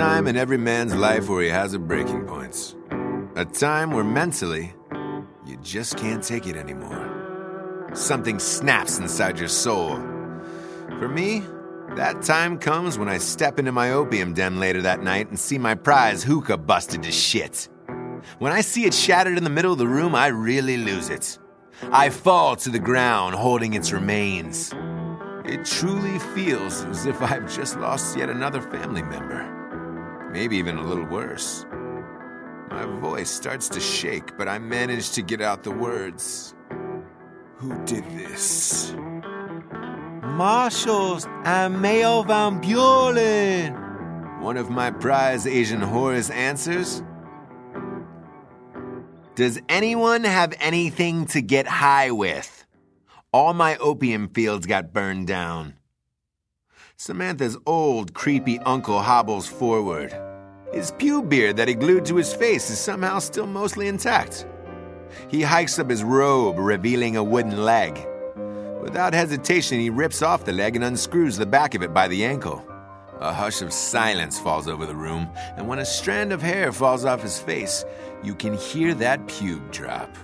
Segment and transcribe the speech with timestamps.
[0.00, 2.74] time in every man's life where he has a breaking point.
[3.36, 4.72] A time where mentally,
[5.44, 7.90] you just can't take it anymore.
[7.92, 9.96] Something snaps inside your soul.
[10.98, 11.42] For me,
[11.96, 15.58] that time comes when I step into my opium den later that night and see
[15.58, 17.68] my prize hookah busted to shit.
[18.38, 21.38] When I see it shattered in the middle of the room, I really lose it.
[21.92, 24.72] I fall to the ground holding its remains.
[25.44, 29.49] It truly feels as if I've just lost yet another family member.
[30.30, 31.66] Maybe even a little worse.
[32.70, 36.54] My voice starts to shake, but I manage to get out the words.
[37.56, 38.94] Who did this?
[40.22, 43.74] Marshals and Mayo Van Buren.
[44.40, 47.02] One of my prize Asian horrors answers.
[49.34, 52.64] Does anyone have anything to get high with?
[53.32, 55.74] All my opium fields got burned down.
[57.02, 60.14] Samantha's old, creepy uncle hobbles forward.
[60.70, 64.46] His pew beard that he glued to his face is somehow still mostly intact.
[65.28, 68.06] He hikes up his robe, revealing a wooden leg.
[68.82, 72.22] Without hesitation, he rips off the leg and unscrews the back of it by the
[72.22, 72.62] ankle.
[73.20, 77.06] A hush of silence falls over the room, and when a strand of hair falls
[77.06, 77.82] off his face,
[78.22, 80.14] you can hear that pube drop.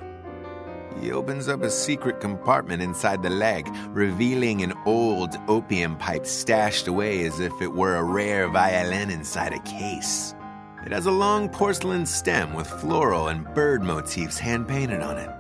[1.01, 6.89] He opens up a secret compartment inside the leg, revealing an old opium pipe stashed
[6.89, 10.35] away as if it were a rare violin inside a case.
[10.85, 15.31] It has a long porcelain stem with floral and bird motifs hand painted on it.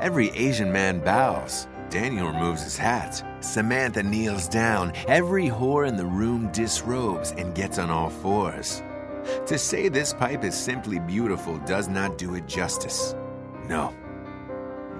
[0.00, 1.66] Every Asian man bows.
[1.90, 3.24] Daniel removes his hat.
[3.40, 4.92] Samantha kneels down.
[5.08, 8.82] Every whore in the room disrobes and gets on all fours.
[9.46, 13.14] To say this pipe is simply beautiful does not do it justice.
[13.68, 13.92] No.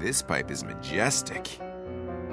[0.01, 1.59] This pipe is majestic.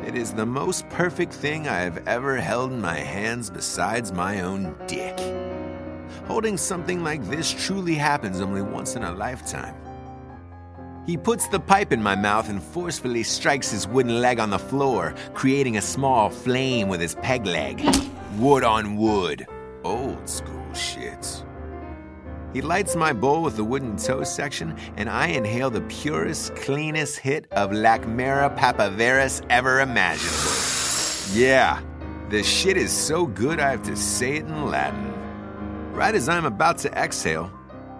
[0.06, 4.42] It is the most perfect thing I have ever held in my hands besides my
[4.42, 5.20] own dick.
[6.28, 9.76] Holding something like this truly happens only once in a lifetime.
[11.08, 14.60] He puts the pipe in my mouth and forcefully strikes his wooden leg on the
[14.60, 17.84] floor, creating a small flame with his peg leg.
[18.38, 19.48] Wood on wood.
[19.84, 21.45] Old school shit.
[22.56, 27.18] He lights my bowl with the wooden toe section, and I inhale the purest, cleanest
[27.18, 31.38] hit of Lacrima papaveris ever imaginable.
[31.38, 31.82] Yeah,
[32.30, 35.14] the shit is so good I have to say it in Latin.
[35.92, 37.52] Right as I'm about to exhale,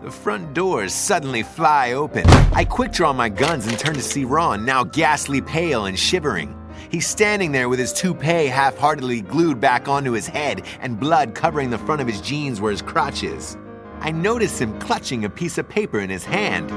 [0.02, 2.26] the front doors suddenly fly open.
[2.54, 6.56] I quick draw my guns and turn to see Ron, now ghastly pale and shivering.
[6.90, 11.36] He's standing there with his toupee half heartedly glued back onto his head and blood
[11.36, 13.58] covering the front of his jeans where his crotch is.
[14.02, 16.70] I notice him clutching a piece of paper in his hand.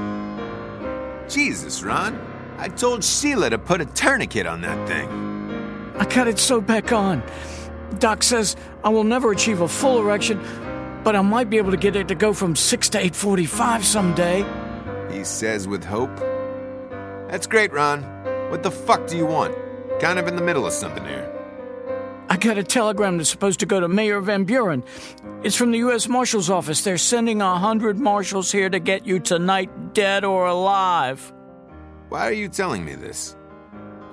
[1.29, 2.19] Jesus, Ron.
[2.57, 5.07] I told Sheila to put a tourniquet on that thing.
[5.97, 7.23] I cut it sewed back on.
[7.99, 10.39] Doc says I will never achieve a full erection,
[11.03, 14.45] but I might be able to get it to go from 6 to 8:45 someday.
[15.11, 16.15] He says with hope.
[17.29, 18.03] That's great, Ron.
[18.49, 19.55] What the fuck do you want?
[19.99, 21.38] Kind of in the middle of something here.
[22.29, 24.83] I got a telegram that's supposed to go to Mayor Van Buren.
[25.43, 26.07] It's from the U.S.
[26.07, 26.83] Marshal's office.
[26.83, 31.33] They're sending a hundred marshals here to get you tonight, dead or alive.
[32.09, 33.35] Why are you telling me this?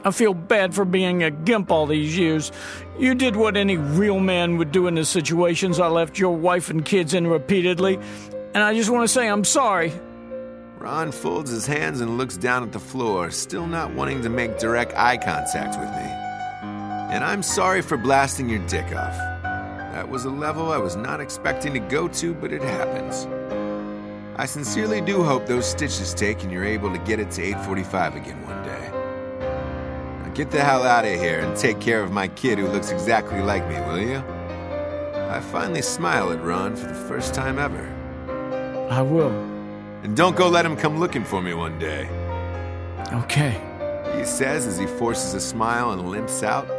[0.05, 2.53] I feel bad for being a gimp all these years.
[2.99, 6.71] You did what any real man would do in the situations I left your wife
[6.71, 7.99] and kids in repeatedly,
[8.55, 9.93] and I just want to say I'm sorry.
[10.79, 14.59] Ron folds his hands and looks down at the floor, still not wanting to make
[14.59, 16.26] direct eye contact with me.
[17.09, 19.17] And I'm sorry for blasting your dick off.
[19.93, 23.27] That was a level I was not expecting to go to, but it happens.
[24.37, 28.17] I sincerely do hope those stitches take and you're able to get it to 845
[28.17, 28.91] again one day.
[30.23, 32.91] Now get the hell out of here and take care of my kid who looks
[32.91, 34.19] exactly like me, will you?
[35.31, 37.87] I finally smile at Ron for the first time ever.
[38.91, 39.31] I will.
[40.03, 42.09] And don't go let him come looking for me one day.
[43.13, 43.61] Okay.
[44.19, 46.76] He says as he forces a smile and limps out.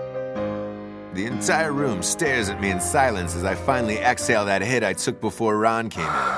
[1.13, 4.93] The entire room stares at me in silence as I finally exhale that hit I
[4.93, 6.37] took before Ron came in.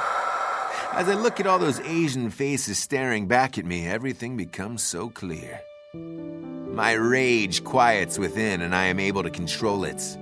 [0.93, 5.09] As I look at all those Asian faces staring back at me, everything becomes so
[5.09, 5.61] clear.
[5.93, 10.17] My rage quiets within and I am able to control it.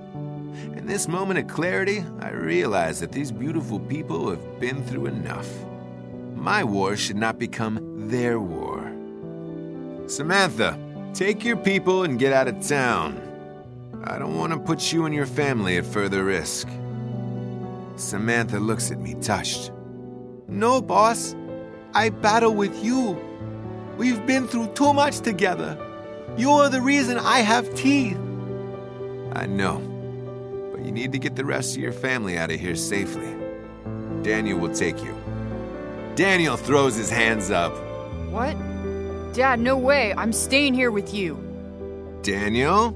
[0.54, 5.48] In this moment of clarity, I realize that these beautiful people have been through enough.
[6.34, 8.90] My war should not become their war.
[10.06, 10.78] Samantha,
[11.12, 13.27] take your people and get out of town.
[14.04, 16.68] I don't want to put you and your family at further risk.
[17.96, 19.72] Samantha looks at me, touched.
[20.46, 21.34] No, boss.
[21.94, 23.18] I battle with you.
[23.96, 25.76] We've been through too much together.
[26.36, 28.16] You're the reason I have teeth.
[29.32, 29.78] I know.
[30.72, 33.34] But you need to get the rest of your family out of here safely.
[34.22, 35.14] Daniel will take you.
[36.14, 37.72] Daniel throws his hands up.
[38.30, 38.56] What?
[39.34, 40.14] Dad, no way.
[40.16, 41.36] I'm staying here with you.
[42.22, 42.92] Daniel,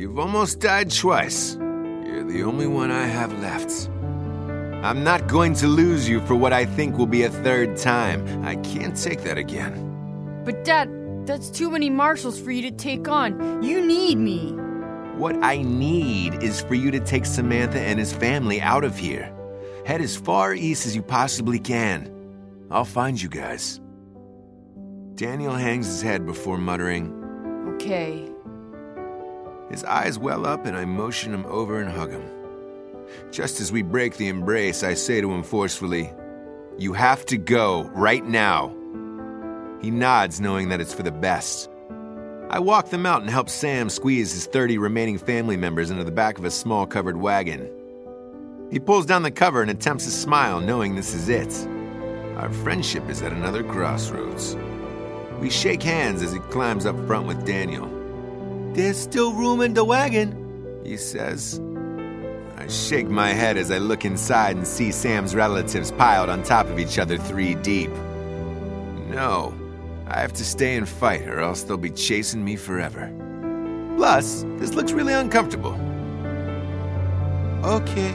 [0.00, 1.56] you've almost died twice.
[1.56, 3.88] You're the only one I have left.
[4.82, 8.44] I'm not going to lose you for what I think will be a third time.
[8.44, 10.42] I can't take that again.
[10.44, 10.88] But, Dad,
[11.26, 13.62] that's too many marshals for you to take on.
[13.62, 14.52] You need me.
[15.18, 19.30] What I need is for you to take Samantha and his family out of here.
[19.84, 22.10] Head as far east as you possibly can.
[22.70, 23.82] I'll find you guys.
[25.14, 27.16] Daniel hangs his head before muttering,
[27.74, 28.30] Okay.
[29.70, 32.28] His eyes well up, and I motion him over and hug him.
[33.30, 36.12] Just as we break the embrace, I say to him forcefully,
[36.78, 38.74] You have to go right now.
[39.80, 41.70] He nods, knowing that it's for the best.
[42.50, 46.10] I walk them out and help Sam squeeze his 30 remaining family members into the
[46.10, 47.70] back of a small covered wagon.
[48.72, 51.68] He pulls down the cover and attempts a smile, knowing this is it.
[52.36, 54.56] Our friendship is at another crossroads.
[55.38, 57.99] We shake hands as he climbs up front with Daniel.
[58.72, 61.60] There's still room in the wagon, he says.
[62.56, 66.66] I shake my head as I look inside and see Sam's relatives piled on top
[66.66, 67.90] of each other three deep.
[69.08, 69.54] No,
[70.06, 73.10] I have to stay and fight, or else they'll be chasing me forever.
[73.96, 75.74] Plus, this looks really uncomfortable.
[77.64, 78.14] Okay.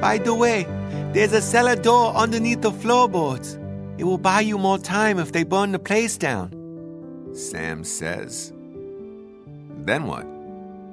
[0.00, 0.66] By the way,
[1.12, 3.58] there's a cellar door underneath the floorboards.
[3.98, 6.50] It will buy you more time if they burn the place down.
[7.34, 8.53] Sam says.
[9.84, 10.26] Then what?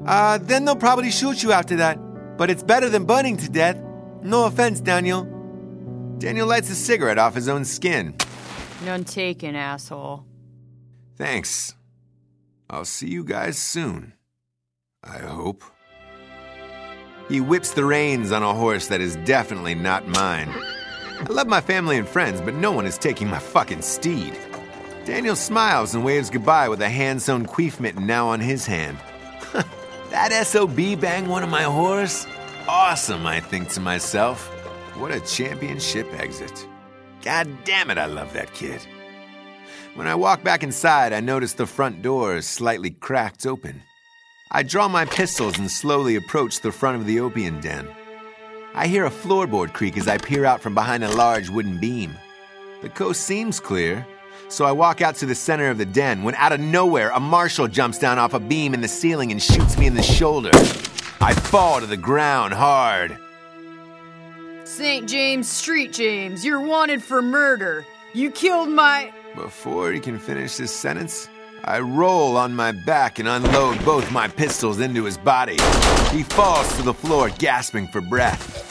[0.06, 1.98] Uh, then they'll probably shoot you after that.
[2.38, 3.82] But it's better than burning to death.
[4.24, 5.24] No offense, Daniel.
[6.18, 8.16] Daniel lights a cigarette off his own skin.
[8.86, 10.26] None taken, asshole.
[11.16, 11.76] Thanks.
[12.70, 14.14] I'll see you guys soon.
[15.04, 15.64] I hope.
[17.28, 20.50] He whips the reins on a horse that is definitely not mine.
[20.50, 24.38] I love my family and friends, but no one is taking my fucking steed.
[25.12, 28.98] Daniel smiles and waves goodbye with a hand sewn queef mitten now on his hand.
[30.10, 32.26] that SOB banged one of my horse?
[32.66, 34.48] Awesome, I think to myself.
[34.98, 36.66] What a championship exit.
[37.24, 38.80] God damn it, I love that kid.
[39.96, 43.82] When I walk back inside, I notice the front door is slightly cracked open.
[44.50, 47.86] I draw my pistols and slowly approach the front of the opium den.
[48.74, 52.16] I hear a floorboard creak as I peer out from behind a large wooden beam.
[52.82, 54.08] The coast seems clear,
[54.52, 57.20] so I walk out to the center of the den when out of nowhere a
[57.20, 60.52] marshal jumps down off a beam in the ceiling and shoots me in the shoulder.
[61.22, 63.18] I fall to the ground hard.
[64.66, 65.08] St.
[65.08, 67.86] James Street James, you're wanted for murder.
[68.14, 69.14] You killed my.
[69.36, 71.30] Before he can finish his sentence,
[71.64, 75.58] I roll on my back and unload both my pistols into his body.
[76.12, 78.68] He falls to the floor, gasping for breath.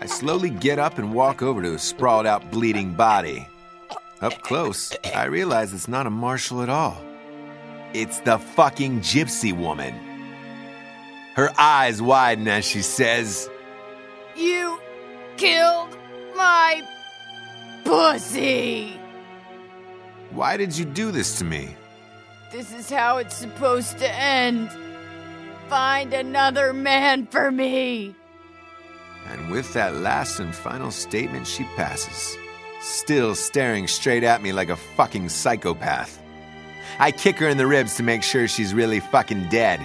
[0.00, 3.48] I slowly get up and walk over to his sprawled out, bleeding body.
[4.20, 6.96] Up close, I realize it's not a marshal at all.
[7.92, 9.94] It's the fucking gypsy woman.
[11.34, 13.50] Her eyes widen as she says,
[14.34, 14.80] You
[15.36, 15.96] killed
[16.34, 16.82] my
[17.84, 18.98] pussy.
[20.30, 21.76] Why did you do this to me?
[22.50, 24.70] This is how it's supposed to end.
[25.68, 28.14] Find another man for me.
[29.28, 32.36] And with that last and final statement, she passes,
[32.86, 36.22] still staring straight at me like a fucking psychopath.
[36.98, 39.80] I kick her in the ribs to make sure she's really fucking dead.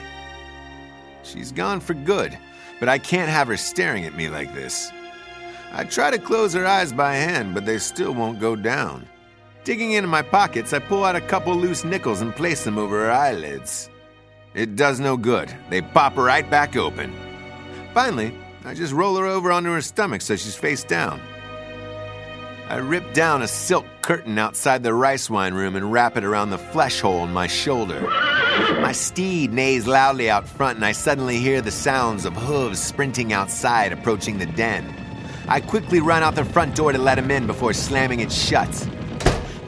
[1.24, 2.38] She's gone for good,
[2.80, 4.92] but I can't have her staring at me like this.
[5.74, 9.08] I try to close her eyes by hand, but they still won't go down.
[9.64, 13.06] Digging into my pockets, I pull out a couple loose nickels and place them over
[13.06, 13.90] her eyelids.
[14.54, 15.54] It does no good.
[15.70, 17.16] They pop right back open.
[17.94, 21.22] Finally, I just roll her over onto her stomach so she's face down.
[22.72, 26.52] I rip down a silk curtain outside the rice wine room and wrap it around
[26.52, 28.00] the flesh hole in my shoulder.
[28.80, 33.34] My steed neighs loudly out front, and I suddenly hear the sounds of hooves sprinting
[33.34, 34.96] outside, approaching the den.
[35.50, 38.74] I quickly run out the front door to let him in before slamming it shut.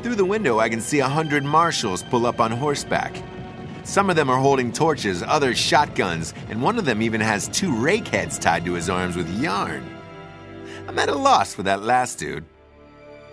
[0.02, 3.22] Through the window, I can see a hundred marshals pull up on horseback.
[3.84, 7.76] Some of them are holding torches, others shotguns, and one of them even has two
[7.76, 9.84] rake heads tied to his arms with yarn.
[10.88, 12.46] I'm at a loss for that last dude.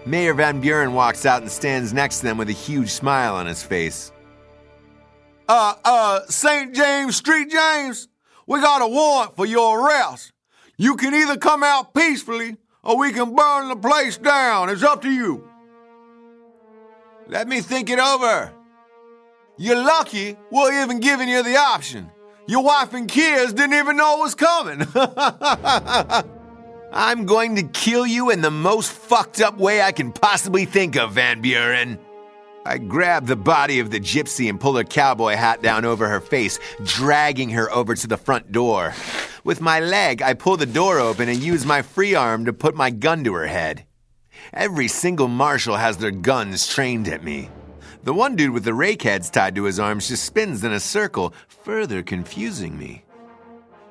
[0.06, 3.46] Mayor Van Buren walks out and stands next to them with a huge smile on
[3.46, 4.12] his face.
[5.48, 6.74] Uh, uh, St.
[6.74, 8.08] James Street James,
[8.46, 10.32] we got a warrant for your arrest.
[10.76, 14.70] You can either come out peacefully or we can burn the place down.
[14.70, 15.46] It's up to you.
[17.26, 18.52] Let me think it over.
[19.58, 22.10] You're lucky we're even giving you the option.
[22.46, 24.86] Your wife and kids didn't even know it was coming.
[26.92, 30.96] I'm going to kill you in the most fucked up way I can possibly think
[30.96, 31.98] of, Van Buren.
[32.66, 36.20] I grab the body of the gypsy and pull her cowboy hat down over her
[36.20, 38.92] face, dragging her over to the front door.
[39.44, 42.74] With my leg, I pull the door open and use my free arm to put
[42.74, 43.84] my gun to her head.
[44.52, 47.50] Every single marshal has their guns trained at me.
[48.02, 50.80] The one dude with the rake heads tied to his arms just spins in a
[50.80, 53.04] circle, further confusing me.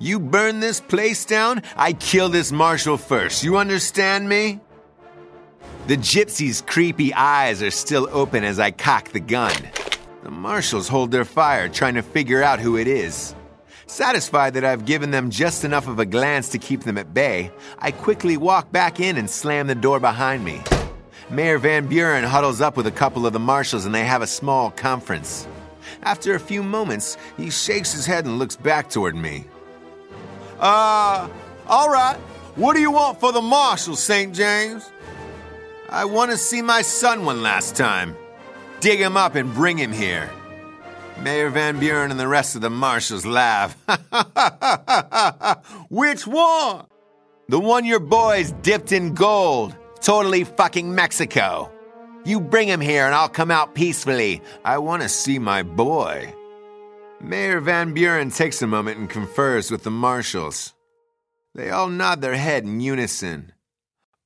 [0.02, 3.44] You burn this place down, I kill this marshal first.
[3.44, 4.62] You understand me?
[5.88, 9.54] The gypsy's creepy eyes are still open as I cock the gun.
[10.24, 13.36] The marshals hold their fire, trying to figure out who it is.
[13.88, 17.52] Satisfied that I've given them just enough of a glance to keep them at bay,
[17.80, 20.62] I quickly walk back in and slam the door behind me.
[21.30, 24.28] Mayor Van Buren huddles up with a couple of the marshals and they have a
[24.28, 25.46] small conference.
[26.04, 29.46] After a few moments, he shakes his head and looks back toward me.
[30.60, 31.30] Uh,
[31.68, 32.18] all right.
[32.56, 34.36] What do you want for the marshal, St.
[34.36, 34.90] James?
[35.90, 38.16] I want to see my son one last time.
[38.82, 40.30] Dig him up and bring him here.
[41.22, 43.78] Mayor Van Buren and the rest of the marshals laugh.
[45.90, 46.86] Which one?
[47.48, 49.76] The one your boys dipped in gold.
[50.02, 51.72] Totally fucking Mexico.
[52.26, 54.42] You bring him here and I'll come out peacefully.
[54.64, 56.34] I want to see my boy.
[57.22, 60.74] Mayor Van Buren takes a moment and confers with the marshals.
[61.54, 63.52] They all nod their head in unison.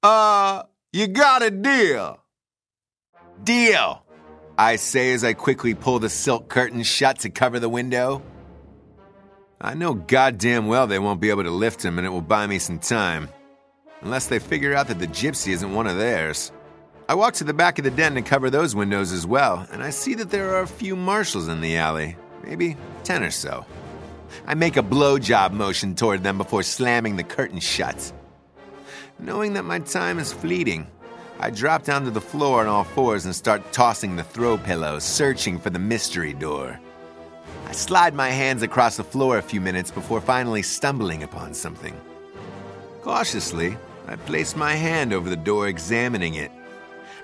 [0.04, 2.20] Uh, you got a deal.
[3.44, 4.04] Deal,
[4.58, 8.22] I say as I quickly pull the silk curtain shut to cover the window.
[9.60, 12.46] I know goddamn well they won't be able to lift him and it will buy
[12.46, 13.28] me some time.
[14.02, 16.52] Unless they figure out that the gypsy isn't one of theirs.
[17.10, 19.82] I walk to the back of the den to cover those windows as well, and
[19.84, 23.66] I see that there are a few marshals in the alley maybe 10 or so.
[24.46, 28.12] I make a blowjob motion toward them before slamming the curtain shut.
[29.20, 30.88] Knowing that my time is fleeting,
[31.40, 35.04] I drop down to the floor on all fours and start tossing the throw pillows,
[35.04, 36.80] searching for the mystery door.
[37.66, 42.00] I slide my hands across the floor a few minutes before finally stumbling upon something.
[43.02, 46.52] Cautiously, I place my hand over the door, examining it.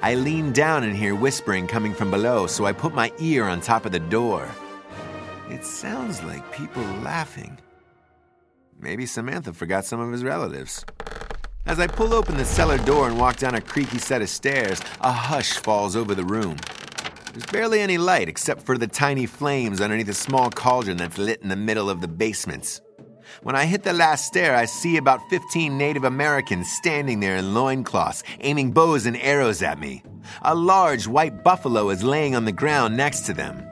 [0.01, 3.59] I lean down and hear whispering coming from below, so I put my ear on
[3.61, 4.49] top of the door.
[5.49, 7.57] It sounds like people laughing.
[8.79, 10.85] Maybe Samantha forgot some of his relatives.
[11.65, 14.79] As I pull open the cellar door and walk down a creaky set of stairs,
[15.01, 16.55] a hush falls over the room.
[17.33, 21.41] There's barely any light except for the tiny flames underneath a small cauldron that's lit
[21.41, 22.79] in the middle of the basements.
[23.41, 27.55] When I hit the last stair, I see about 15 Native Americans standing there in
[27.55, 30.03] loincloths, aiming bows and arrows at me.
[30.43, 33.65] A large white buffalo is laying on the ground next to them.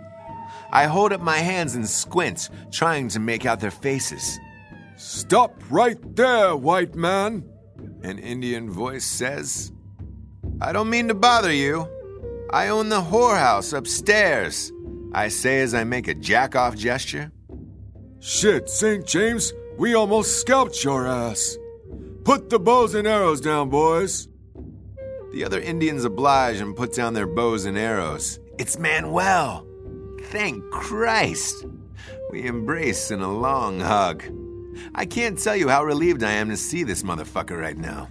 [0.71, 4.39] I hold up my hands and squint, trying to make out their faces.
[4.95, 7.43] Stop right there, white man,
[8.03, 9.71] an Indian voice says.
[10.59, 11.87] I don't mean to bother you.
[12.49, 14.71] I own the whorehouse upstairs,
[15.13, 17.31] I say as I make a jack off gesture.
[18.19, 19.05] Shit, St.
[19.05, 21.57] James, we almost scalped your ass.
[22.23, 24.27] Put the bows and arrows down, boys.
[25.31, 28.39] The other Indians oblige and put down their bows and arrows.
[28.57, 29.66] It's Manuel.
[30.29, 31.65] Thank Christ!
[32.31, 34.25] We embrace in a long hug.
[34.93, 38.09] I can't tell you how relieved I am to see this motherfucker right now.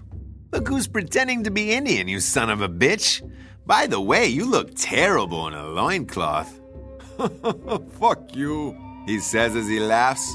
[0.51, 3.21] Look who's pretending to be Indian, you son of a bitch!
[3.67, 6.59] By the way, you look terrible in a loincloth.
[8.01, 10.35] Fuck you, he says as he laughs.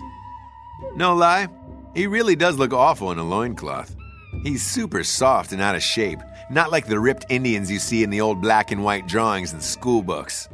[0.96, 1.48] No lie,
[1.96, 3.96] he really does look awful in a loincloth.
[4.44, 6.20] He's super soft and out of shape,
[6.52, 9.62] not like the ripped Indians you see in the old black and white drawings in
[9.62, 10.48] school books.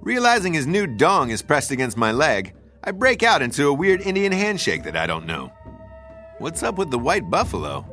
[0.00, 4.00] Realizing his new dong is pressed against my leg, I break out into a weird
[4.00, 5.52] Indian handshake that I don't know.
[6.38, 7.84] What's up with the white buffalo?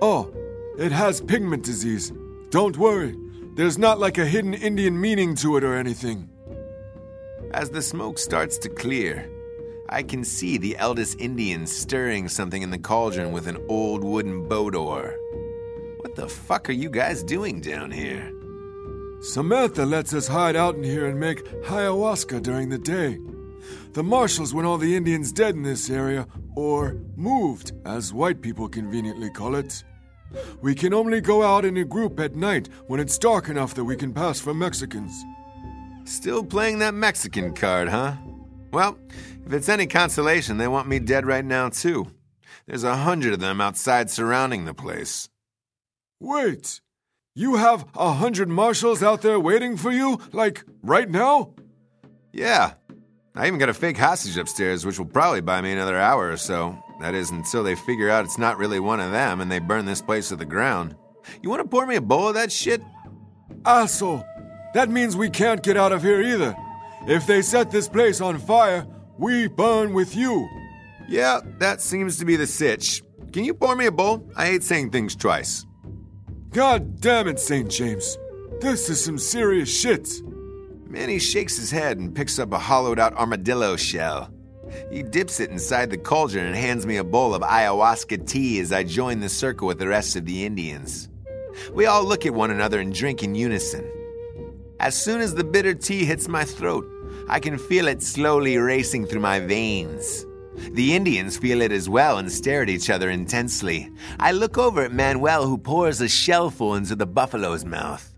[0.00, 0.32] Oh,
[0.78, 2.12] it has pigment disease.
[2.50, 3.16] Don't worry,
[3.54, 6.28] there's not like a hidden Indian meaning to it or anything.
[7.52, 9.28] As the smoke starts to clear,
[9.90, 14.48] I can see the eldest Indian stirring something in the cauldron with an old wooden
[14.48, 15.14] boat oar.
[15.98, 18.32] What the fuck are you guys doing down here?
[19.22, 23.18] Samantha lets us hide out in here and make ayahuasca during the day.
[23.92, 26.26] The marshals want all the Indians dead in this area,
[26.56, 29.84] or moved, as white people conveniently call it.
[30.60, 33.84] We can only go out in a group at night when it's dark enough that
[33.84, 35.12] we can pass for Mexicans.
[36.04, 38.16] Still playing that Mexican card, huh?
[38.72, 38.98] Well,
[39.46, 42.08] if it's any consolation, they want me dead right now, too.
[42.66, 45.28] There's a hundred of them outside surrounding the place.
[46.18, 46.80] Wait,
[47.34, 51.54] you have a hundred marshals out there waiting for you, like right now?
[52.32, 52.74] Yeah.
[53.34, 56.36] I even got a fake hostage upstairs, which will probably buy me another hour or
[56.36, 56.76] so.
[57.00, 59.86] That is, until they figure out it's not really one of them and they burn
[59.86, 60.94] this place to the ground.
[61.42, 62.82] You want to pour me a bowl of that shit?
[63.64, 64.24] Asshole!
[64.74, 66.54] That means we can't get out of here either.
[67.06, 68.86] If they set this place on fire,
[69.18, 70.48] we burn with you.
[71.08, 73.02] Yeah, that seems to be the sitch.
[73.32, 74.28] Can you pour me a bowl?
[74.36, 75.66] I hate saying things twice.
[76.52, 77.70] God damn it, St.
[77.70, 78.18] James.
[78.60, 80.20] This is some serious shit.
[80.86, 84.30] Manny shakes his head and picks up a hollowed out armadillo shell.
[84.90, 88.70] He dips it inside the cauldron and hands me a bowl of ayahuasca tea as
[88.70, 91.08] I join the circle with the rest of the Indians.
[91.72, 93.90] We all look at one another and drink in unison.
[94.78, 96.86] As soon as the bitter tea hits my throat,
[97.30, 100.26] I can feel it slowly racing through my veins.
[100.56, 103.90] The Indians feel it as well and stare at each other intensely.
[104.20, 108.08] I look over at Manuel, who pours a shellful into the buffalo's mouth.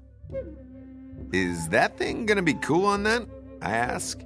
[1.33, 3.27] Is that thing gonna be cool on that?
[3.63, 4.21] I ask.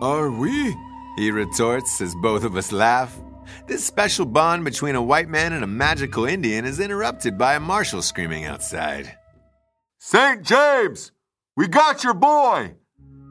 [0.00, 0.74] Are we?
[1.16, 3.18] He retorts as both of us laugh.
[3.66, 7.60] This special bond between a white man and a magical Indian is interrupted by a
[7.60, 9.16] marshal screaming outside.
[9.98, 10.42] St.
[10.42, 11.12] James,
[11.56, 12.74] we got your boy.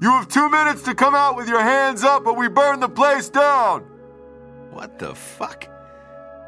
[0.01, 2.89] You have two minutes to come out with your hands up, or we burn the
[2.89, 3.81] place down.
[4.71, 5.67] What the fuck?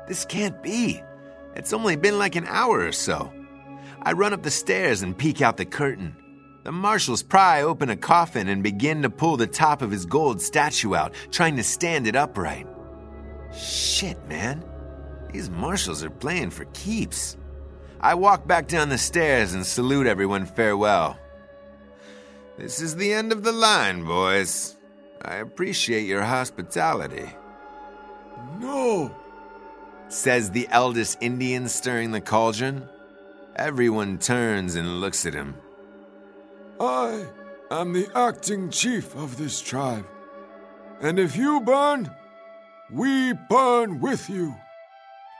[0.07, 1.01] This can't be.
[1.55, 3.31] It's only been like an hour or so.
[4.01, 6.15] I run up the stairs and peek out the curtain.
[6.63, 10.41] The marshals pry open a coffin and begin to pull the top of his gold
[10.41, 12.67] statue out, trying to stand it upright.
[13.53, 14.63] Shit, man.
[15.31, 17.37] These marshals are playing for keeps.
[18.01, 21.17] I walk back down the stairs and salute everyone farewell.
[22.57, 24.75] This is the end of the line, boys.
[25.21, 27.29] I appreciate your hospitality,
[28.59, 29.15] No.
[30.09, 32.87] says the eldest Indian stirring the cauldron.
[33.55, 35.55] Everyone turns and looks at him.
[36.79, 37.25] I
[37.69, 40.05] am the acting chief of this tribe.
[41.01, 42.09] And if you burn,
[42.91, 44.55] we burn with you.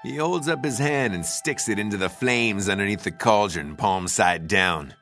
[0.04, 4.08] He holds up his hand and sticks it into the flames underneath the cauldron, palm
[4.08, 4.94] side down.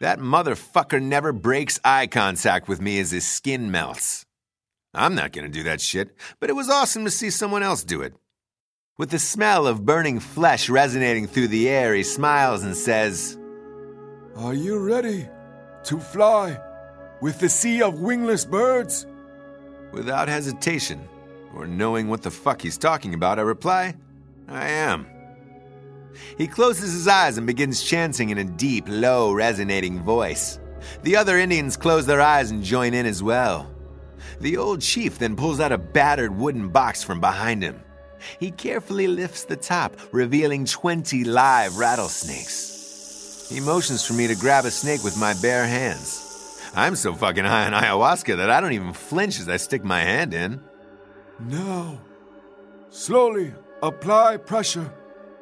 [0.00, 4.24] That motherfucker never breaks eye contact with me as his skin melts.
[4.94, 8.00] I'm not gonna do that shit, but it was awesome to see someone else do
[8.00, 8.14] it.
[8.96, 13.38] With the smell of burning flesh resonating through the air, he smiles and says,
[14.36, 15.28] Are you ready
[15.84, 16.58] to fly
[17.20, 19.06] with the sea of wingless birds?
[19.92, 21.06] Without hesitation,
[21.54, 23.96] or knowing what the fuck he's talking about, I reply,
[24.48, 25.06] I am.
[26.36, 30.58] He closes his eyes and begins chanting in a deep, low, resonating voice.
[31.02, 33.70] The other Indians close their eyes and join in as well.
[34.40, 37.82] The old chief then pulls out a battered wooden box from behind him.
[38.38, 43.48] He carefully lifts the top, revealing 20 live rattlesnakes.
[43.50, 46.26] He motions for me to grab a snake with my bare hands.
[46.74, 50.00] I'm so fucking high on ayahuasca that I don't even flinch as I stick my
[50.00, 50.62] hand in.
[51.40, 52.00] Now,
[52.90, 54.92] slowly apply pressure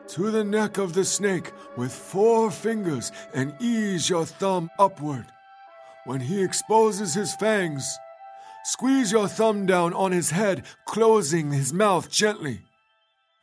[0.09, 5.27] to the neck of the snake with four fingers and ease your thumb upward.
[6.07, 7.99] When he exposes his fangs,
[8.65, 12.61] squeeze your thumb down on his head, closing his mouth gently.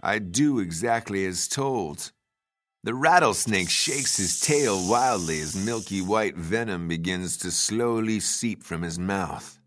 [0.02, 2.12] I do exactly as told.
[2.84, 8.82] The rattlesnake shakes his tail wildly as milky white venom begins to slowly seep from
[8.82, 9.60] his mouth.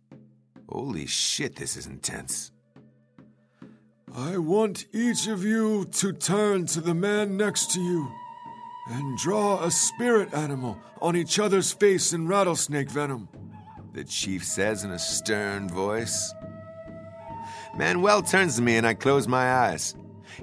[0.69, 2.53] Holy shit, this is intense.
[4.19, 8.11] I want each of you to turn to the man next to you
[8.89, 13.29] and draw a spirit animal on each other's face in rattlesnake venom.
[13.93, 16.35] The chief says in a stern voice.
[17.77, 19.95] Manuel turns to me and I close my eyes.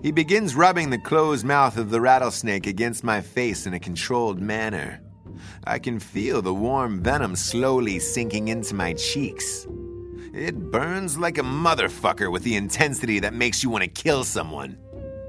[0.02, 4.40] He begins rubbing the closed mouth of the rattlesnake against my face in a controlled
[4.40, 5.02] manner.
[5.66, 9.68] I can feel the warm venom slowly sinking into my cheeks.
[10.36, 14.78] It burns like a motherfucker with the intensity that makes you want to kill someone.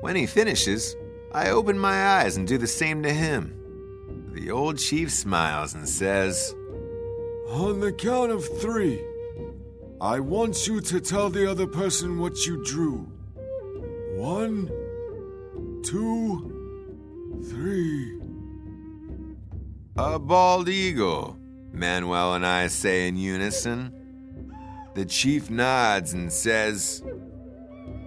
[0.01, 0.97] When he finishes,
[1.33, 4.33] I open my eyes and do the same to him.
[4.33, 6.53] The old chief smiles and says,
[7.51, 9.01] On the count of three,
[10.01, 13.09] I want you to tell the other person what you drew.
[14.17, 14.67] One,
[15.85, 18.19] two, three.
[19.97, 21.39] A bald eagle,
[21.71, 23.96] Manuel and I say in unison.
[24.97, 27.03] The chief nods and says,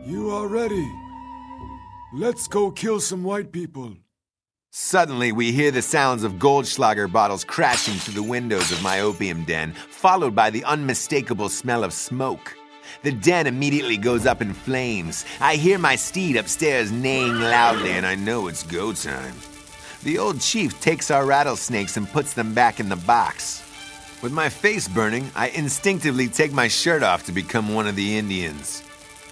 [0.08, 0.92] You are ready.
[2.16, 3.94] Let's go kill some white people.
[4.72, 9.44] Suddenly, we hear the sounds of Goldschlager bottles crashing through the windows of my opium
[9.44, 12.58] den, followed by the unmistakable smell of smoke.
[13.04, 15.26] The den immediately goes up in flames.
[15.40, 19.36] I hear my steed upstairs neighing loudly, and I know it's go time.
[20.02, 23.69] The old chief takes our rattlesnakes and puts them back in the box.
[24.22, 28.18] With my face burning, I instinctively take my shirt off to become one of the
[28.18, 28.82] Indians.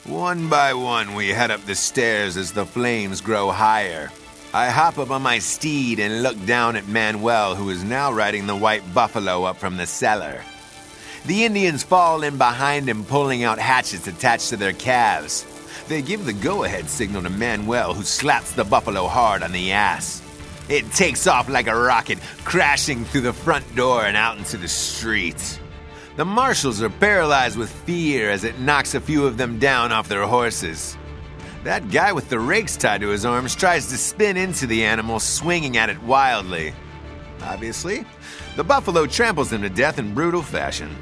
[0.05, 4.09] One by one, we head up the stairs as the flames grow higher.
[4.53, 8.47] I hop up on my steed and look down at Manuel, who is now riding
[8.47, 10.41] the white buffalo up from the cellar.
[11.25, 15.45] The Indians fall in behind him, pulling out hatchets attached to their calves.
[15.89, 19.73] They give the go ahead signal to Manuel, who slaps the buffalo hard on the
[19.73, 20.21] ass.
[20.69, 24.67] It takes off like a rocket, crashing through the front door and out into the
[24.67, 25.59] street.
[26.17, 30.09] The marshals are paralyzed with fear as it knocks a few of them down off
[30.09, 30.97] their horses.
[31.63, 35.19] That guy with the rakes tied to his arms tries to spin into the animal,
[35.19, 36.73] swinging at it wildly.
[37.43, 38.05] Obviously,
[38.55, 40.95] the buffalo tramples him to death in brutal fashion.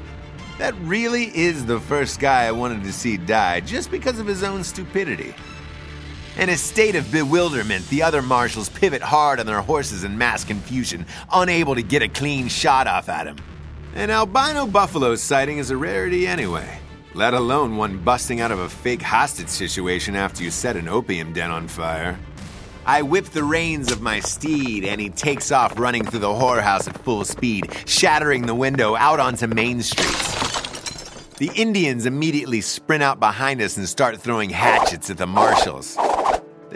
[0.58, 4.42] That really is the first guy I wanted to see die just because of his
[4.42, 5.34] own stupidity.
[6.38, 10.44] In a state of bewilderment, the other marshals pivot hard on their horses in mass
[10.44, 13.38] confusion, unable to get a clean shot off at him.
[13.94, 16.78] An albino buffalo sighting is a rarity anyway,
[17.14, 21.32] let alone one busting out of a fake hostage situation after you set an opium
[21.32, 22.18] den on fire.
[22.84, 26.86] I whip the reins of my steed, and he takes off running through the whorehouse
[26.86, 30.36] at full speed, shattering the window out onto Main Street.
[31.38, 35.96] The Indians immediately sprint out behind us and start throwing hatchets at the marshals.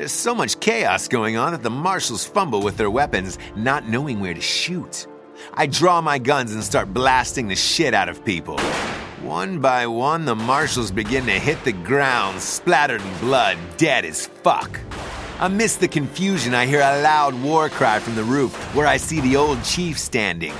[0.00, 4.18] There's so much chaos going on that the marshals fumble with their weapons, not knowing
[4.18, 5.06] where to shoot.
[5.52, 8.58] I draw my guns and start blasting the shit out of people.
[9.20, 14.26] One by one, the marshals begin to hit the ground, splattered in blood, dead as
[14.26, 14.80] fuck.
[15.38, 19.20] Amidst the confusion, I hear a loud war cry from the roof where I see
[19.20, 20.54] the old chief standing.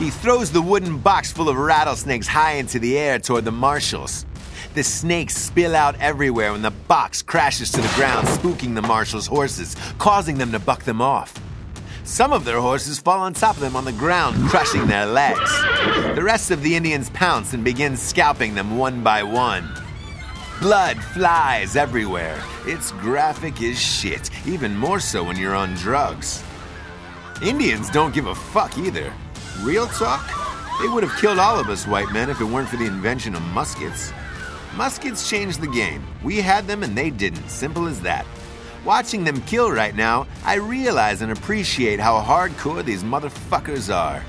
[0.00, 4.26] He throws the wooden box full of rattlesnakes high into the air toward the marshals.
[4.74, 9.28] The snakes spill out everywhere when the box crashes to the ground, spooking the marshals'
[9.28, 11.32] horses, causing them to buck them off.
[12.02, 15.52] Some of their horses fall on top of them on the ground, crushing their legs.
[16.16, 19.68] The rest of the Indians pounce and begin scalping them one by one.
[20.60, 22.42] Blood flies everywhere.
[22.66, 26.42] It's graphic as shit, even more so when you're on drugs.
[27.42, 29.12] Indians don't give a fuck either.
[29.60, 30.28] Real talk?
[30.82, 33.36] They would have killed all of us white men if it weren't for the invention
[33.36, 34.12] of muskets.
[34.76, 36.04] Muskets changed the game.
[36.24, 37.48] We had them and they didn't.
[37.48, 38.26] Simple as that.
[38.84, 44.24] Watching them kill right now, I realize and appreciate how hardcore these motherfuckers are.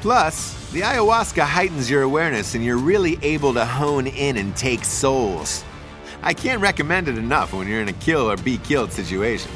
[0.00, 4.82] Plus, the ayahuasca heightens your awareness and you're really able to hone in and take
[4.82, 5.62] souls.
[6.22, 9.50] I can't recommend it enough when you're in a kill or be killed situation.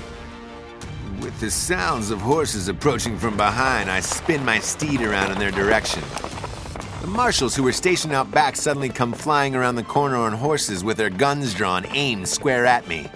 [1.21, 5.51] With the sounds of horses approaching from behind, I spin my steed around in their
[5.51, 6.03] direction.
[7.01, 10.85] The marshals who were stationed out back suddenly come flying around the corner on horses
[10.85, 13.09] with their guns drawn, aimed square at me.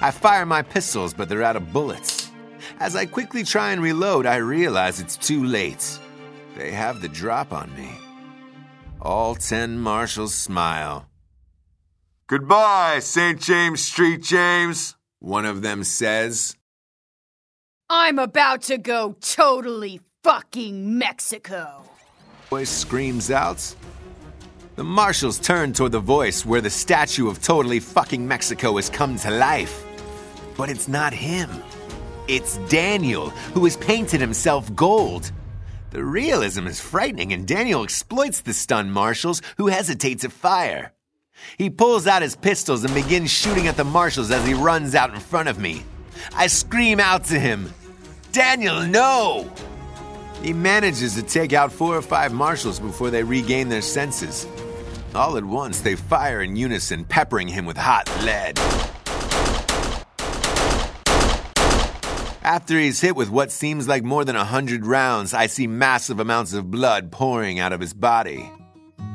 [0.00, 2.30] I fire my pistols, but they're out of bullets.
[2.78, 5.98] As I quickly try and reload, I realize it's too late.
[6.56, 7.90] They have the drop on me.
[9.00, 11.08] All ten marshals smile.
[12.28, 13.40] Goodbye, St.
[13.40, 14.94] James Street James.
[15.18, 16.56] One of them says,
[17.90, 21.84] I'm about to go totally fucking Mexico.
[22.52, 23.74] Voice screams out.
[24.76, 29.16] The marshals turn toward the voice where the statue of totally fucking Mexico has come
[29.20, 29.86] to life.
[30.58, 31.48] But it's not him.
[32.28, 35.32] It's Daniel, who has painted himself gold.
[35.92, 40.92] The realism is frightening, and Daniel exploits the stunned marshals who hesitate to fire.
[41.56, 45.14] He pulls out his pistols and begins shooting at the marshals as he runs out
[45.14, 45.84] in front of me.
[46.34, 47.72] I scream out to him,
[48.30, 49.50] Daniel, no!
[50.42, 54.46] He manages to take out four or five marshals before they regain their senses.
[55.14, 58.58] All at once, they fire in unison, peppering him with hot lead.
[62.42, 66.18] After he's hit with what seems like more than a hundred rounds, I see massive
[66.18, 68.50] amounts of blood pouring out of his body.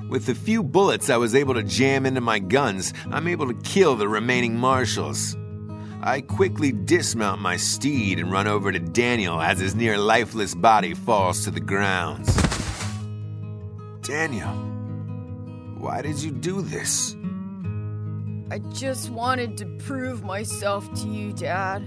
[0.09, 3.61] With the few bullets I was able to jam into my guns, I'm able to
[3.61, 5.35] kill the remaining marshals.
[6.01, 10.93] I quickly dismount my steed and run over to Daniel as his near lifeless body
[10.93, 12.25] falls to the ground.
[14.03, 14.53] Daniel,
[15.79, 17.15] why did you do this?
[18.49, 21.81] I just wanted to prove myself to you, Dad.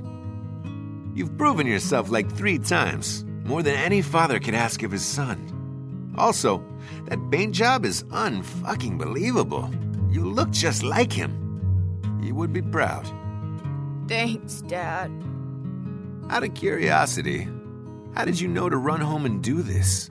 [1.14, 6.14] You've proven yourself like three times, more than any father could ask of his son.
[6.18, 6.62] Also,
[7.06, 9.70] that paint job is unfucking believable.
[10.10, 12.20] You look just like him.
[12.22, 13.10] You would be proud.
[14.10, 15.08] Thanks, Dad.
[16.30, 17.46] Out of curiosity,
[18.12, 20.10] how did you know to run home and do this?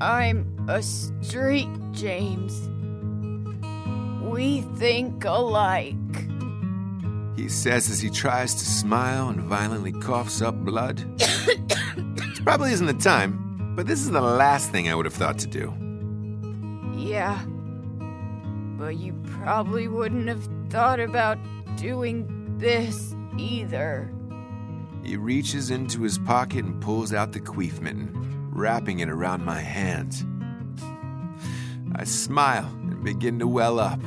[0.00, 2.70] I'm a street James.
[4.22, 5.94] We think alike.
[7.36, 11.04] He says as he tries to smile and violently coughs up blood.
[11.20, 15.38] it probably isn't the time, but this is the last thing I would have thought
[15.40, 15.74] to do.
[16.96, 17.44] Yeah.
[18.78, 21.36] But you probably wouldn't have thought about
[21.76, 24.12] doing this either.
[25.02, 28.10] He reaches into his pocket and pulls out the queef mitten,
[28.52, 30.24] wrapping it around my hand.
[31.94, 34.00] I smile and begin to well up.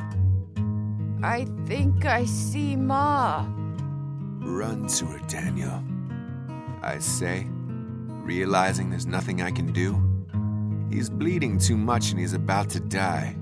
[1.24, 3.46] I think I see Ma.
[4.40, 5.84] Run to her, Daniel.
[6.82, 10.06] I say, realizing there's nothing I can do.
[10.90, 13.36] He's bleeding too much and he's about to die.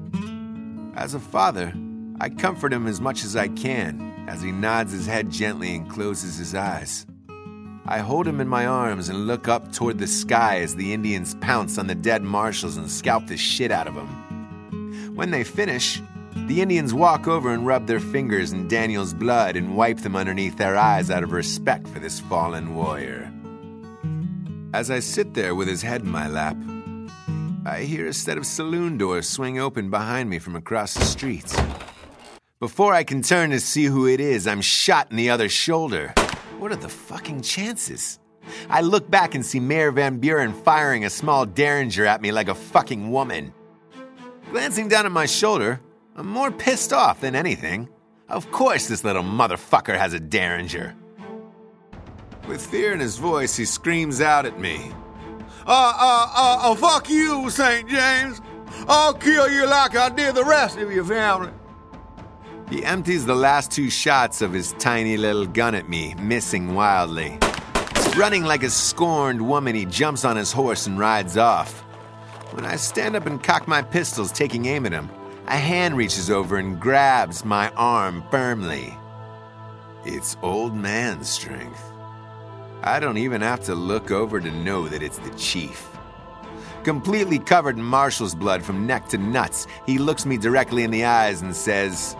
[0.96, 1.74] As a father,
[2.20, 5.90] I comfort him as much as I can as he nods his head gently and
[5.90, 7.06] closes his eyes.
[7.86, 11.36] I hold him in my arms and look up toward the sky as the Indians
[11.36, 15.14] pounce on the dead marshals and scalp the shit out of them.
[15.16, 16.02] When they finish,
[16.48, 20.58] the Indians walk over and rub their fingers in Daniel's blood and wipe them underneath
[20.58, 23.32] their eyes out of respect for this fallen warrior.
[24.74, 26.58] As I sit there with his head in my lap,
[27.66, 31.54] I hear a set of saloon doors swing open behind me from across the street.
[32.60, 36.12] Before I can turn to see who it is, I'm shot in the other shoulder.
[36.58, 38.18] What are the fucking chances?
[38.68, 42.48] I look back and see Mayor Van Buren firing a small derringer at me like
[42.48, 43.54] a fucking woman.
[44.50, 45.80] Glancing down at my shoulder,
[46.16, 47.90] I'm more pissed off than anything.
[48.28, 50.96] Of course, this little motherfucker has a derringer.
[52.48, 54.92] With fear in his voice, he screams out at me.
[55.68, 57.88] Uh, uh, uh, uh, fuck you, St.
[57.88, 58.42] James.
[58.88, 61.52] I'll kill you like I did the rest of your family.
[62.70, 67.40] He empties the last two shots of his tiny little gun at me, missing wildly.
[68.18, 71.80] Running like a scorned woman, he jumps on his horse and rides off.
[72.52, 75.10] When I stand up and cock my pistols, taking aim at him,
[75.48, 78.98] a hand reaches over and grabs my arm firmly.
[80.04, 81.82] It's old man strength.
[82.84, 85.88] I don't even have to look over to know that it's the chief.
[86.84, 91.06] Completely covered in Marshall's blood from neck to nuts, he looks me directly in the
[91.06, 92.18] eyes and says,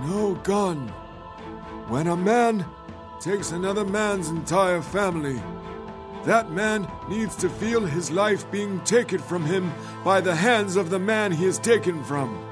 [0.00, 0.88] No gun.
[1.88, 2.64] When a man
[3.20, 5.40] takes another man's entire family,
[6.24, 9.72] that man needs to feel his life being taken from him
[10.04, 12.48] by the hands of the man he is taken from.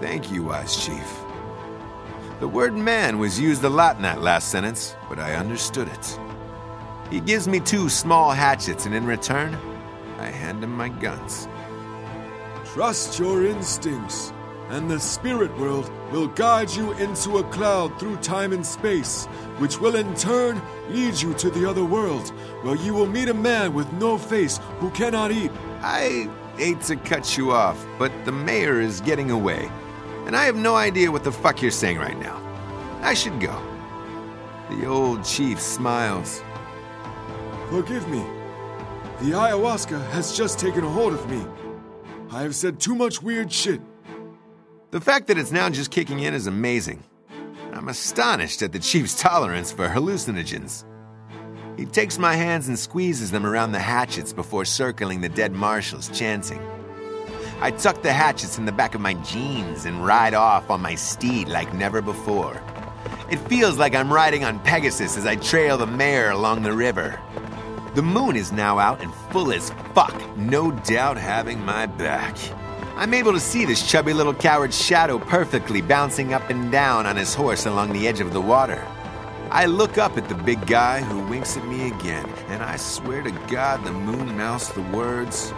[0.00, 1.20] Thank you, wise chief.
[2.40, 6.18] The word man was used a lot in that last sentence, but I understood it.
[7.10, 9.56] He gives me two small hatchets, and in return,
[10.18, 11.48] I hand him my guns.
[12.64, 14.32] Trust your instincts,
[14.70, 19.26] and the spirit world will guide you into a cloud through time and space,
[19.58, 22.28] which will in turn lead you to the other world,
[22.62, 25.50] where you will meet a man with no face who cannot eat.
[25.80, 29.70] I hate to cut you off, but the mayor is getting away,
[30.26, 32.40] and I have no idea what the fuck you're saying right now.
[33.02, 33.60] I should go.
[34.70, 36.42] The old chief smiles.
[37.70, 38.24] Forgive me.
[39.20, 41.44] The ayahuasca has just taken a hold of me.
[42.30, 43.80] I have said too much weird shit.
[44.94, 47.02] The fact that it's now just kicking in is amazing.
[47.72, 50.84] I'm astonished at the chief's tolerance for hallucinogens.
[51.76, 56.08] He takes my hands and squeezes them around the hatchets before circling the dead marshals,
[56.16, 56.60] chanting.
[57.60, 60.94] I tuck the hatchets in the back of my jeans and ride off on my
[60.94, 62.62] steed like never before.
[63.32, 67.18] It feels like I'm riding on Pegasus as I trail the mayor along the river.
[67.96, 72.36] The moon is now out and full as fuck, no doubt having my back.
[72.96, 77.16] I'm able to see this chubby little coward's shadow perfectly bouncing up and down on
[77.16, 78.86] his horse along the edge of the water.
[79.50, 83.22] I look up at the big guy who winks at me again, and I swear
[83.22, 85.52] to God the moon mouths the words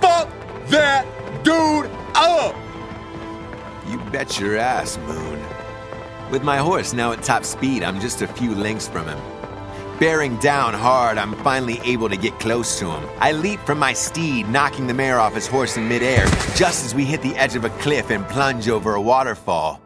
[0.00, 0.30] Fuck
[0.68, 1.06] that
[1.44, 2.56] dude up!
[3.86, 5.42] You bet your ass, Moon.
[6.30, 9.37] With my horse now at top speed, I'm just a few lengths from him.
[9.98, 13.08] Bearing down hard, I'm finally able to get close to him.
[13.18, 16.94] I leap from my steed, knocking the mayor off his horse in midair, just as
[16.94, 19.82] we hit the edge of a cliff and plunge over a waterfall.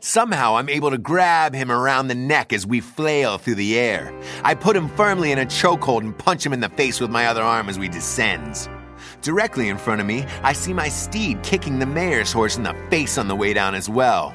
[0.00, 4.12] Somehow, I'm able to grab him around the neck as we flail through the air.
[4.42, 7.26] I put him firmly in a chokehold and punch him in the face with my
[7.26, 8.68] other arm as we descend.
[9.22, 12.74] Directly in front of me, I see my steed kicking the mayor's horse in the
[12.90, 14.34] face on the way down as well.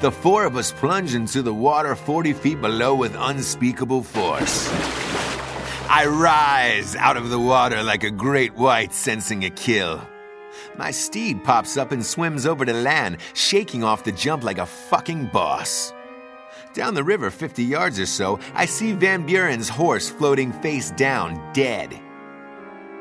[0.00, 4.68] The four of us plunge into the water 40 feet below with unspeakable force.
[5.88, 10.00] I rise out of the water like a great white sensing a kill.
[10.76, 14.66] My steed pops up and swims over to land, shaking off the jump like a
[14.66, 15.92] fucking boss.
[16.72, 21.52] Down the river 50 yards or so, I see Van Buren's horse floating face down,
[21.52, 22.00] dead.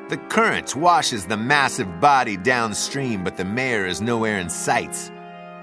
[0.09, 5.09] The current washes the massive body downstream, but the mayor is nowhere in sight.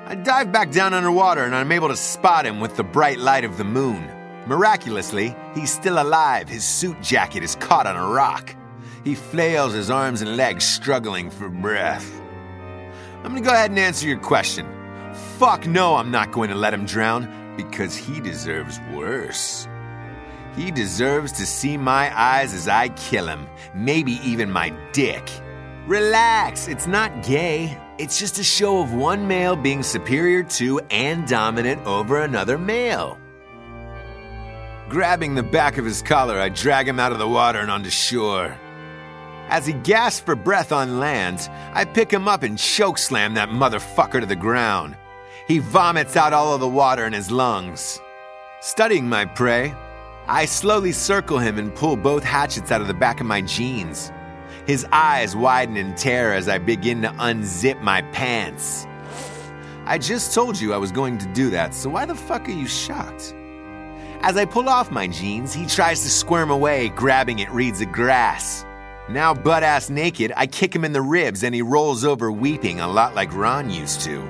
[0.09, 3.44] I dive back down underwater and I'm able to spot him with the bright light
[3.44, 4.11] of the moon.
[4.47, 6.49] Miraculously, he's still alive.
[6.49, 8.57] His suit jacket is caught on a rock.
[9.05, 12.11] He flails his arms and legs, struggling for breath.
[13.23, 14.66] I'm gonna go ahead and answer your question.
[15.37, 19.68] Fuck no, I'm not going to let him drown because he deserves worse.
[20.57, 25.29] He deserves to see my eyes as I kill him, maybe even my dick.
[25.87, 27.79] Relax, it's not gay.
[27.98, 33.18] It's just a show of one male being superior to and dominant over another male.
[34.88, 37.90] Grabbing the back of his collar, I drag him out of the water and onto
[37.90, 38.56] shore.
[39.48, 43.48] As he gasps for breath on land, I pick him up and choke slam that
[43.48, 44.96] motherfucker to the ground.
[45.48, 48.00] He vomits out all of the water in his lungs.
[48.61, 49.74] Studying my prey,
[50.28, 54.12] I slowly circle him and pull both hatchets out of the back of my jeans.
[54.68, 58.87] His eyes widen in terror as I begin to unzip my pants.
[59.87, 62.52] I just told you I was going to do that, so why the fuck are
[62.52, 63.35] you shocked?
[64.20, 67.90] As I pull off my jeans, he tries to squirm away, grabbing at reeds of
[67.92, 68.66] grass.
[69.09, 72.78] Now, butt ass naked, I kick him in the ribs and he rolls over weeping
[72.78, 74.22] a lot like Ron used to.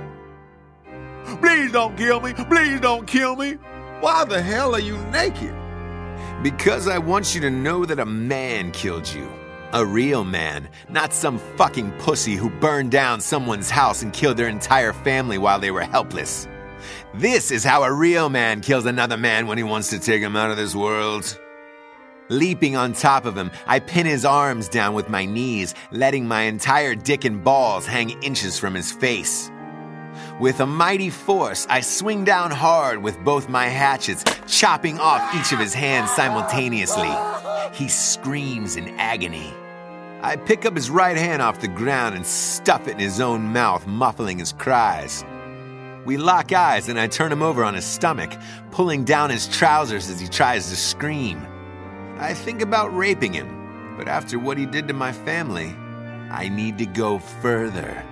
[1.40, 2.32] Please don't kill me.
[2.32, 3.54] Please don't kill me.
[3.98, 5.52] Why the hell are you naked?
[6.44, 9.28] Because I want you to know that a man killed you.
[9.74, 14.48] A real man, not some fucking pussy who burned down someone's house and killed their
[14.48, 16.48] entire family while they were helpless.
[17.12, 20.36] This is how a real man kills another man when he wants to take him
[20.36, 21.38] out of this world.
[22.30, 26.42] Leaping on top of him, I pin his arms down with my knees, letting my
[26.42, 29.50] entire dick and balls hang inches from his face.
[30.40, 35.52] With a mighty force, I swing down hard with both my hatchets, chopping off each
[35.52, 37.12] of his hands simultaneously.
[37.72, 39.52] He screams in agony.
[40.22, 43.52] I pick up his right hand off the ground and stuff it in his own
[43.52, 45.24] mouth, muffling his cries.
[46.04, 48.32] We lock eyes and I turn him over on his stomach,
[48.70, 51.46] pulling down his trousers as he tries to scream.
[52.18, 55.74] I think about raping him, but after what he did to my family,
[56.30, 58.04] I need to go further.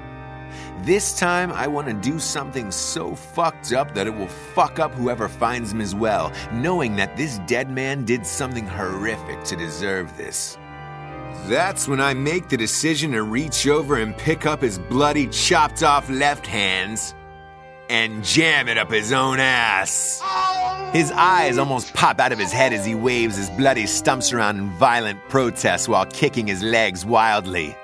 [0.81, 4.93] This time, I want to do something so fucked up that it will fuck up
[4.95, 10.17] whoever finds him as well, knowing that this dead man did something horrific to deserve
[10.17, 10.59] this.
[11.47, 15.83] That's when I make the decision to reach over and pick up his bloody, chopped
[15.83, 17.15] off left hands
[17.89, 20.21] and jam it up his own ass.
[20.93, 24.59] His eyes almost pop out of his head as he waves his bloody stumps around
[24.59, 27.77] in violent protest while kicking his legs wildly.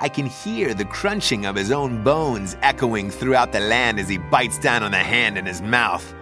[0.00, 4.18] I can hear the crunching of his own bones echoing throughout the land as he
[4.18, 6.14] bites down on the hand in his mouth.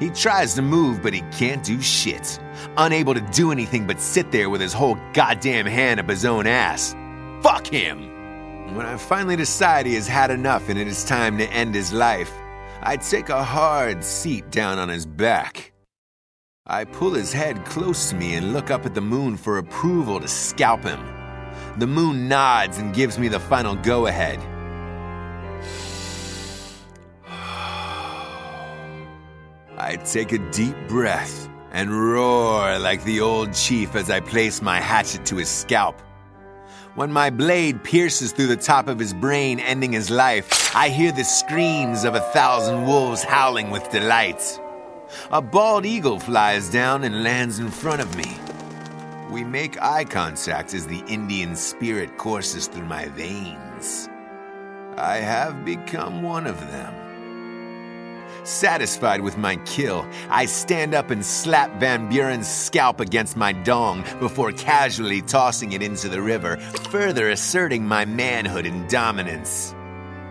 [0.00, 2.38] He tries to move, but he can't do shit.
[2.76, 6.46] Unable to do anything but sit there with his whole goddamn hand up his own
[6.46, 6.94] ass.
[7.42, 8.74] Fuck him!
[8.74, 11.92] When I finally decide he has had enough and it is time to end his
[11.92, 12.32] life,
[12.82, 15.72] I take a hard seat down on his back.
[16.66, 20.20] I pull his head close to me and look up at the moon for approval
[20.20, 21.17] to scalp him.
[21.78, 24.38] The moon nods and gives me the final go ahead.
[29.76, 34.80] I take a deep breath and roar like the old chief as I place my
[34.80, 36.00] hatchet to his scalp.
[36.94, 41.12] When my blade pierces through the top of his brain, ending his life, I hear
[41.12, 44.58] the screams of a thousand wolves howling with delight.
[45.30, 48.36] A bald eagle flies down and lands in front of me.
[49.30, 54.08] We make eye contact as the Indian spirit courses through my veins.
[54.96, 56.94] I have become one of them.
[58.44, 64.02] Satisfied with my kill, I stand up and slap Van Buren's scalp against my dong
[64.18, 66.56] before casually tossing it into the river,
[66.90, 69.74] further asserting my manhood and dominance.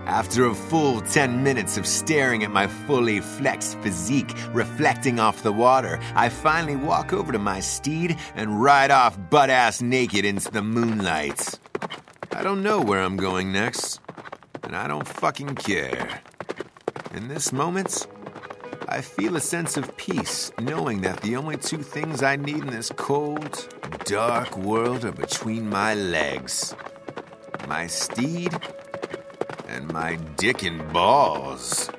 [0.07, 5.51] After a full 10 minutes of staring at my fully flexed physique reflecting off the
[5.51, 10.49] water, I finally walk over to my steed and ride off butt ass naked into
[10.49, 11.59] the moonlight.
[12.31, 13.99] I don't know where I'm going next,
[14.63, 16.21] and I don't fucking care.
[17.13, 18.07] In this moment,
[18.87, 22.67] I feel a sense of peace, knowing that the only two things I need in
[22.67, 23.67] this cold,
[24.05, 26.73] dark world are between my legs
[27.67, 28.57] my steed
[29.77, 31.89] and my dick and balls.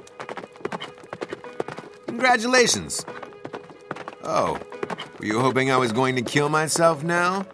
[2.06, 3.06] Congratulations!
[4.24, 4.58] Oh,
[5.18, 7.46] were you hoping I was going to kill myself now?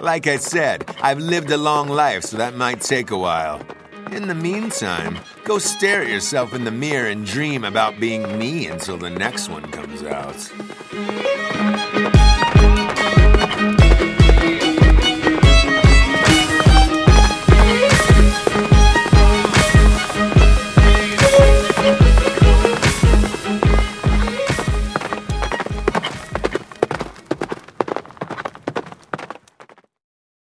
[0.00, 3.60] Like I said, I've lived a long life, so that might take a while.
[4.12, 8.68] In the meantime, go stare at yourself in the mirror and dream about being me
[8.68, 11.57] until the next one comes out.